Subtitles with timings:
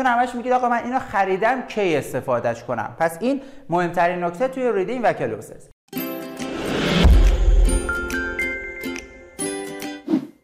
[0.00, 4.72] چون همش میگید آقا من اینو خریدم کی استفادهش کنم؟ پس این مهمترین نکته توی
[4.72, 5.68] reading و cloze test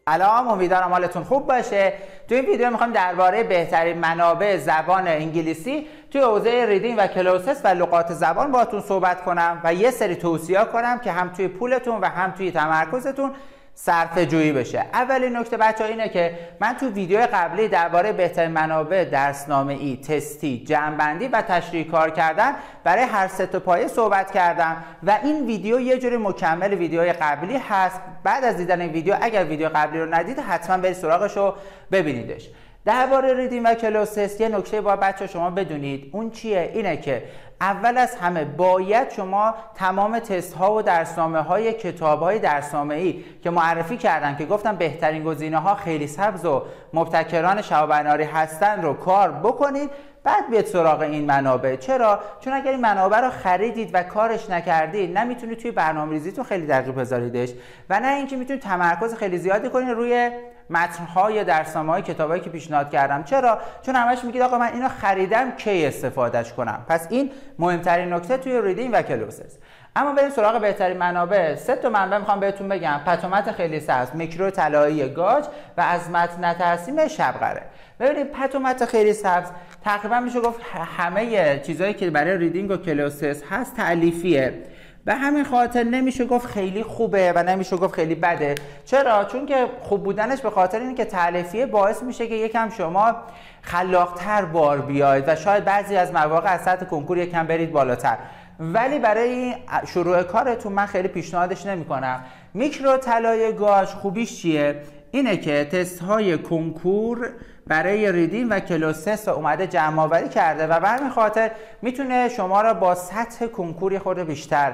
[0.08, 1.92] سلام امیدوارم حالتون خوب باشه.
[2.28, 7.60] تو این ویدیو می‌خوایم درباره بهترین منابع زبان انگلیسی توی حوزه reading و cloze test
[7.64, 12.00] و لغات زبان باهاتون صحبت کنم و یه سری توصیه کنم که هم توی پولتون
[12.00, 13.32] و هم توی تمرکزتون
[13.78, 14.78] صرفه جویی بشه.
[14.92, 20.64] اولین نکته بچه‌ها اینه که من تو ویدیو قبلی درباره بهترین منابع درسنامه ای تستی
[20.66, 22.52] جمعبندی و تشریح کار کردن
[22.84, 27.56] برای هر سه تا پایه صحبت کردم و این ویدیو یه جوری مکمل ویدیوهای قبلی
[27.56, 28.00] هست.
[28.24, 31.54] بعد از دیدن این ویدیو اگر ویدیو قبلی رو ندید حتما برید سراغش رو
[31.92, 32.48] ببینیدش.
[32.86, 36.10] درباره reading و cloze test یه نکته با بچه‌ها شما بدونید.
[36.12, 37.22] اون چیه؟ اینه که
[37.60, 43.24] اول از همه باید شما تمام تست ها و درسنامه های کتاب های درسنامه ای
[43.42, 48.82] که معرفی کردن که گفتم بهترین گزینه ها خیلی سبز و مبتکران شهاب اناری هستن
[48.82, 49.90] رو کار بکنید
[50.24, 51.76] بعد بیاید سراغ این منابع.
[51.76, 56.66] چرا؟ چون اگر این منابع رو خریدید و کارش نکردید نمی‌تونید توی برنامه ریزیتون خیلی
[56.66, 57.50] دقیق بذاریدش
[57.90, 60.30] و نه اینکه می‌تونید تمرکز خیلی زیادی کنید روی
[60.70, 63.24] متن‌ها یا درسنامه‌های کتابایی که پیشنهاد کردم.
[63.24, 66.84] چرا؟ چون همش میگید آقا من اینو خریدم کی استفادهش کنم.
[66.88, 69.58] پس این مهمترین نکته توی reading و cloze test
[69.96, 71.54] اما بریم سراغ بهترین منابع.
[71.54, 73.00] سه تا منبع می‌خوام بهتون بگم.
[73.06, 75.44] پتومت خیلی سبز میکرو طلایی گاج
[75.76, 77.62] و از متن نترسیم شبقره.
[78.00, 79.48] ببینید پتومت خیلی سبز
[79.84, 80.60] تقریبا میشه گفت
[80.96, 84.62] همه چیزهایی که برای reading و cloze test هست تألیفیه
[85.06, 88.54] به همین خاطر نمیشه گفت خیلی خوبه و نمیشه گفت خیلی بده.
[88.84, 93.14] چرا؟ چون که خوب بودنش به خاطر اینه که تألیفیه باعث میشه که یکم شما
[93.62, 98.16] خلاقتر بار بیاید و شاید بعضی از مواقع از سطح کنکور یکم برید بالاتر.
[98.60, 99.54] ولی برای
[99.86, 102.24] شروع کارتون من خیلی پیشنهادش نمی‌کنم.
[102.54, 107.30] میکرو طلایی گاج خوبیش چیه؟ اینه که تست های کنکور
[107.66, 111.50] برای reading و cloze test اومده جمع آوری کرده و به همین خاطر
[111.82, 114.72] می‌تونه شما را با سطح کنکور خود بیشتر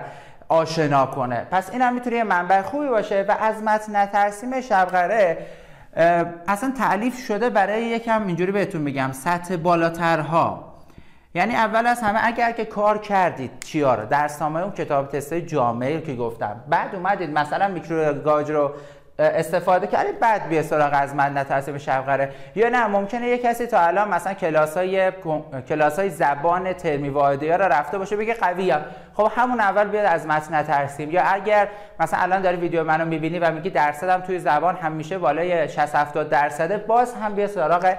[0.48, 1.46] آشنا کنه.
[1.50, 5.38] پس این هم می‌تونه یه منبع خوبی باشه و از متن نترسیم شبقره
[6.48, 10.72] اصلا تألیف شده برای یکم اینجوری بهتون میگم سطح بالاترها.
[11.34, 16.00] یعنی اول از همه اگر که کار کردید چیا رو درسنامه اون کتاب تست جامعه
[16.00, 18.72] که گفتم بعد اومدید مثلا میکرو گاج رو
[19.18, 23.80] استفاده کردید بعد بیا سراغ از نترسه به شبقره یا نه ممکنه یه کسی تا
[23.80, 25.12] الان مثلا کلاس های,
[25.68, 28.74] کلاس های زبان ترمی واحدی ها رو رفته باشه بگه قوی
[29.14, 31.10] خب همون اول بیاد از متن نترسیم.
[31.10, 31.68] یا اگر
[32.00, 36.28] مثلا الان داری ویدیو منو می‌بینی و میگی درصدم توی زبان همیشه بالای 60 70
[36.28, 37.94] درصده باز هم بیا سراغ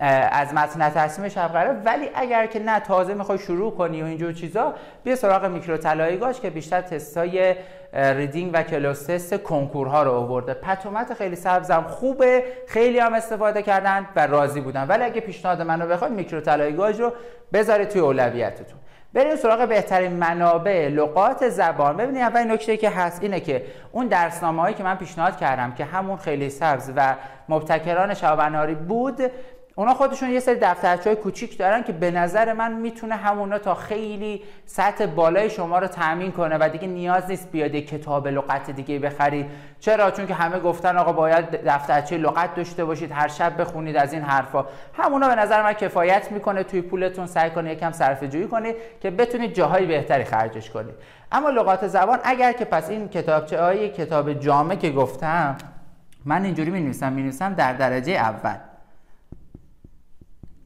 [0.00, 4.74] از متن نترسیم شبقره ولی اگر که نه تازه می‌خوای شروع کنی و اینجور چیزا
[5.04, 7.54] بیا سراغ میکرو گاش که بیشتر تستای
[7.92, 10.54] ریدینگ و کلوس کنکورها رو آورده.
[10.54, 14.86] پتومت خیلی سبزم خوبه خیلی هم استفاده کردن و راضی بودن.
[14.88, 17.12] ولی اگه پیشنهاد منو بخواید میکرو گاج رو
[17.52, 18.78] بذارید توی اولویتتون.
[19.12, 21.96] بریم سراغ بهترین منابع لغات زبان.
[21.96, 25.84] ببینید اول نکته که هست اینه که اون درسنامه هایی که من پیشنهاد کردم که
[25.84, 27.14] همون خیلی سبز و
[27.48, 29.20] مبتکران شباناری بود
[29.80, 34.42] اونا خودشون یه سری دفترچه کوچیک دارن که به نظر من می‌تونه همونا تا خیلی
[34.66, 39.46] سطح بالای شما رو تامین کنه و دیگه نیاز نیست بیاد کتاب لغت دیگه بخرید.
[39.80, 44.12] چرا؟ چون که همه گفتن آقا باید دفترچه لغت داشته باشید هر شب بخونید از
[44.12, 44.64] این حرفا.
[44.94, 49.10] همونا به نظر من کفایت می‌کنه توی پولتون سعی کنید یکم صرفه جویی کنید که
[49.10, 50.94] بتونید جاهای بهتری خرجش کنید.
[51.32, 55.56] اما لغات زبان اگر که پس این کتابچه های کتاب جامع که گفتم
[56.24, 58.69] من اینجوری می نویسم می نویسم در درجه اول.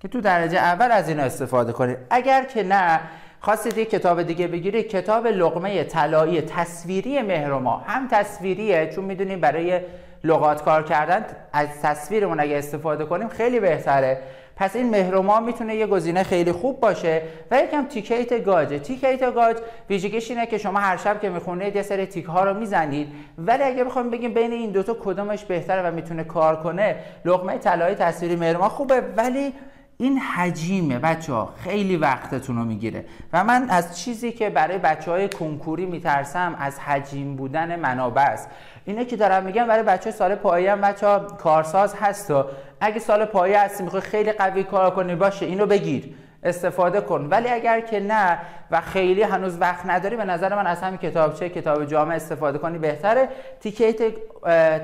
[0.04, 1.98] که تو درجه اول از اینا استفاده کنید.
[2.10, 3.00] اگر که نه
[3.40, 4.88] خواستید یک کتاب دیگه بگیرید.
[4.88, 7.76] کتاب لغمه طلایی تصویری مهرما.
[7.76, 9.80] هم تصویریه چون می‌دونیم برای
[10.24, 14.18] لغات کار کردن از تصویرمون اگه استفاده کنیم خیلی بهتره.
[14.56, 19.56] پس این مهرما می‌تونه یه گزینه خیلی خوب باشه و یکم تیکیت گاجه تیکیت گاج
[19.90, 23.08] ویژگیش اینه که شما هر شب که می‌خونید یه سری تیک ها رو می‌زنید.
[23.38, 27.94] ولی اگه بخوام بگیم بین این دوتا کدومش بهتره و می‌تونه کار کنه لغمه طلایی
[27.94, 29.02] تصویری مهرما خوبه.
[29.16, 29.52] ولی
[29.98, 33.04] این حجیمه بچه ها خیلی وقتتون رو می‌گیره.
[33.32, 38.48] و من از چیزی که برای بچه های کنکوری میترسم از حجیم بودن منابع است.
[38.84, 42.44] اینه که دارم میگم برای بچه سال پایه هم بچه ها کارساز هست و
[42.80, 46.14] اگه سال پایه هستی می‌خوای خیلی قوی کار کنی باشه اینو بگیر.
[46.42, 47.28] استفاده کن.
[47.30, 48.38] ولی اگر که نه
[48.70, 52.78] و خیلی هنوز وقت نداری به نظر من از همین کتابچه کتاب جامع استفاده کنی
[52.78, 53.28] بهتره.
[53.60, 54.02] تیکیت,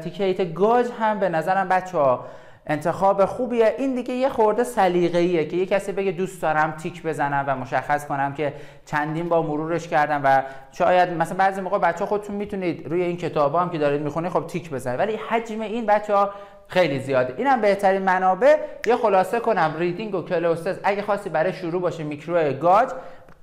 [0.00, 2.24] تیکیت گاج هم به نظرم بچه ها
[2.66, 3.74] انتخاب خوبیه.
[3.78, 8.06] این دیگه یه خورده سلیقه‌ایه که یه کسی بگه دوست دارم تیک بزنم و مشخص
[8.06, 8.52] کنم که
[8.86, 10.42] چندین با مرورش کردم و
[10.72, 14.46] شاید مثلا بعضی موقع بچه خودتون می‌تونید روی این کتاب هم که دارید می‌خونید خب
[14.46, 14.98] تیک بزنید.
[14.98, 16.30] ولی حجم این بچه ها
[16.68, 18.56] خیلی زیاده اینم بهترین منابع.
[18.86, 19.74] یه خلاصه کنم.
[19.78, 22.88] ریدینگ و کلوستس اگه خواستی برای شروع باشه میکرو گاج.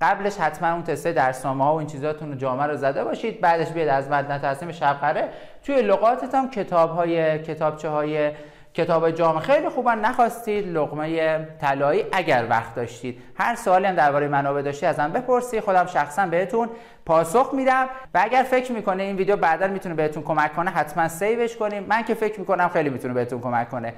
[0.02, 3.42] قبلش حتما اون تسته درسنامه ها و این چیزاتون جامعه رو زده باشید.
[3.42, 5.30] بعدش بیاد از مدن تصمیم شبقره
[5.64, 8.32] توی لغاتت هم کتاب های کتابچه های
[8.74, 13.22] کتاب جامعه خیلی خوبن نخواستید لقمه طلایی اگر وقت داشتید.
[13.36, 16.70] هر سوالی هم درباره منابع داشتی ازم بپرسی خودم شخصا بهتون
[17.06, 17.90] پاسخ میدم.
[18.14, 21.84] و اگر فکر می‌کنه این ویدیو بعدا می‌تونه بهتون کمک کنه حتما سیوش کنیم.
[21.84, 23.94] من که فکر می‌کنم خیلی می‌تونه بهتون کمک کنه.